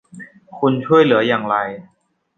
[0.57, 1.55] คุณช่วยเหลืออย่างไร